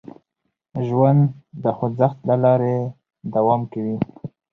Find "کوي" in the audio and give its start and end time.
3.71-3.97